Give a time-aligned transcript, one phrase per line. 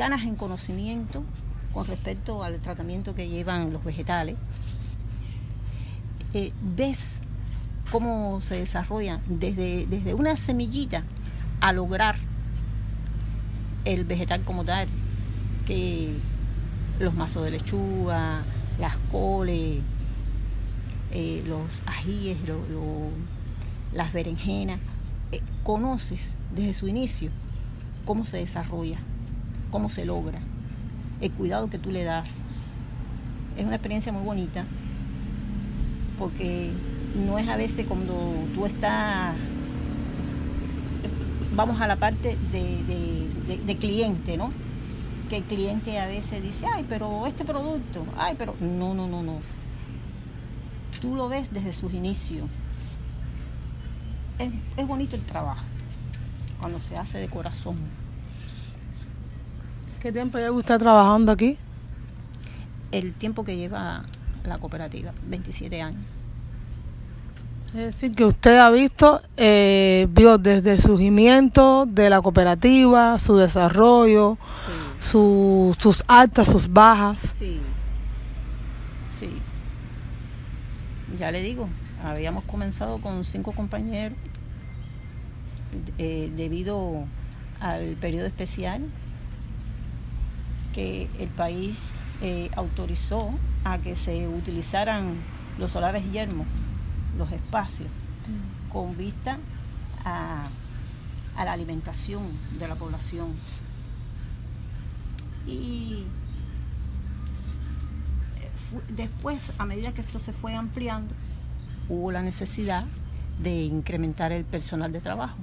[0.00, 1.22] ganas en conocimiento
[1.74, 4.34] con respecto al tratamiento que llevan los vegetales.
[6.32, 7.20] Eh, ves
[7.92, 11.02] cómo se desarrolla desde, desde una semillita
[11.60, 12.16] a lograr
[13.84, 14.88] el vegetal como tal,
[15.66, 16.14] que
[16.98, 18.40] los mazos de lechuga,
[18.78, 19.80] las coles,
[21.12, 22.38] eh, los ajíes,
[23.92, 24.80] las berenjenas,
[25.30, 27.30] eh, conoces desde su inicio
[28.06, 28.98] cómo se desarrolla,
[29.70, 30.40] cómo se logra,
[31.20, 32.42] el cuidado que tú le das.
[33.56, 34.64] Es una experiencia muy bonita
[36.20, 36.70] porque
[37.26, 38.14] no es a veces cuando
[38.54, 39.34] tú estás,
[41.56, 44.52] vamos a la parte de, cliente, ¿no?
[45.30, 49.22] Que el cliente a veces dice, ay, pero este producto, ay, pero no, no, no,
[49.22, 49.38] no.
[51.00, 52.46] Tú lo ves desde sus inicios.
[54.38, 55.64] Es, bonito el trabajo,
[56.60, 57.76] cuando se hace de corazón.
[60.00, 61.58] ¿Qué tiempo lleva usted trabajando aquí?
[62.90, 64.04] El tiempo que lleva
[64.44, 66.00] la cooperativa, 27 años.
[67.68, 73.36] Es decir, que usted ha visto, eh, vio desde el surgimiento de la cooperativa, su
[73.36, 74.38] desarrollo,
[74.98, 77.20] sus altas, sus bajas.
[77.38, 77.60] Sí,
[79.10, 79.28] sí.
[81.18, 81.68] Ya le digo,
[82.02, 84.16] habíamos comenzado con cinco compañeros
[85.98, 87.04] eh, debido
[87.60, 88.80] al periodo especial
[90.72, 93.30] que el país eh, autorizó
[93.64, 95.14] a que se utilizaran
[95.58, 96.46] los solares yermos
[97.16, 97.88] los espacios
[98.72, 99.38] con vista
[100.04, 100.48] a,
[101.36, 102.22] la alimentación
[102.58, 103.32] de la población.
[105.46, 106.04] Y
[108.40, 108.50] eh,
[108.94, 111.14] después, a medida que esto se fue ampliando,
[111.88, 112.84] hubo la necesidad
[113.38, 115.38] de incrementar el personal de trabajo.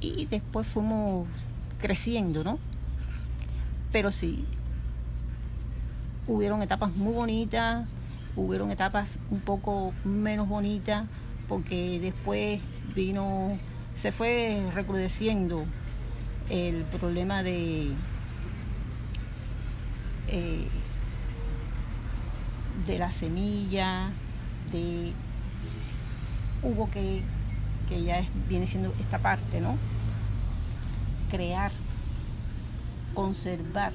[0.00, 1.26] Y después fuimos
[1.80, 2.58] creciendo, ¿no?
[3.92, 4.44] Pero sí,
[6.26, 7.86] hubieron etapas muy bonitas,
[8.36, 11.06] hubieron etapas un poco menos bonitas
[11.48, 12.60] porque después
[12.94, 13.58] vino,
[13.96, 15.64] se fue recrudeciendo
[16.50, 17.92] el problema de
[20.28, 20.66] eh,
[22.86, 24.10] de la semilla,
[24.70, 25.12] de
[26.62, 27.22] hubo que,
[27.88, 29.76] que ya viene siendo esta parte, ¿no?
[31.30, 31.72] Crear,
[33.14, 33.92] conservar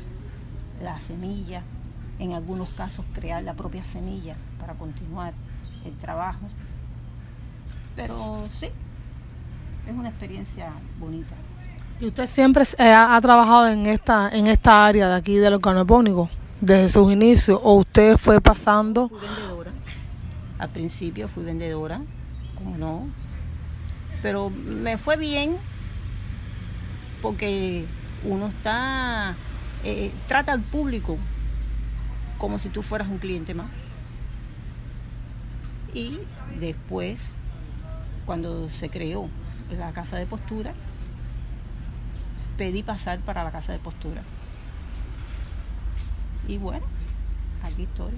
[0.81, 1.63] la semilla,
[2.19, 5.33] en algunos casos crear la propia semilla para continuar
[5.85, 6.47] el trabajo.
[7.95, 8.67] Pero sí,
[9.87, 11.35] es una experiencia bonita.
[11.99, 16.29] ¿Y usted siempre eh, ha, trabajado en esta, en esta área de aquí del organopónico
[16.59, 19.09] desde sus inicios o usted fue pasando?
[19.09, 19.71] Fui vendedora.
[20.57, 22.01] Al principio fui vendedora,
[22.55, 23.05] como no.
[24.21, 25.57] Pero me fue bien
[27.21, 27.85] porque
[28.23, 29.35] uno está,
[29.83, 31.17] eh, trata al público
[32.37, 33.69] como si tú fueras un cliente más.
[35.93, 36.19] Y
[36.59, 37.35] después,
[38.25, 39.29] cuando se creó
[39.77, 40.73] la casa de postura,
[42.57, 44.23] pedí pasar para la casa de postura.
[46.47, 46.85] Y bueno,
[47.63, 48.11] aquí estoy.